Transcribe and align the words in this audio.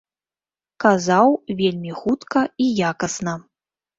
Казаў, 0.85 1.27
вельмі 1.59 1.91
хутка 1.99 2.41
і 2.65 2.69
якасна. 2.91 3.37